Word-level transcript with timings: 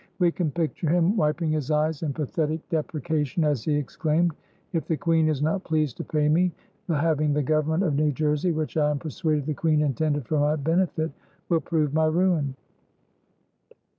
We 0.17 0.31
can 0.31 0.49
picture 0.49 0.89
him 0.89 1.15
wiping 1.15 1.51
his 1.51 1.69
eyes 1.69 2.01
in 2.01 2.11
pathetic 2.13 2.67
deprecation, 2.69 3.43
as 3.43 3.63
he 3.63 3.75
exclaimed: 3.75 4.33
"If 4.73 4.87
the 4.87 4.97
Queen 4.97 5.27
is 5.29 5.43
not 5.43 5.63
pleased 5.63 5.95
to 5.97 6.03
pay 6.03 6.27
me, 6.27 6.51
the 6.87 6.97
having 6.97 7.33
the 7.33 7.43
Government 7.43 7.83
of 7.83 7.93
New 7.93 8.11
Jersey, 8.11 8.51
which 8.51 8.77
I 8.77 8.89
am 8.89 8.97
persuaded 8.97 9.45
the 9.45 9.53
Queen 9.53 9.81
intended 9.81 10.25
for 10.25 10.39
my 10.39 10.55
benefit, 10.55 11.11
will 11.49 11.61
prove 11.61 11.93
my 11.93 12.07
ruin!" 12.07 12.55